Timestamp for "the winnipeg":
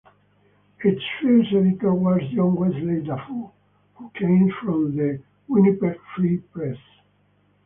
4.95-5.99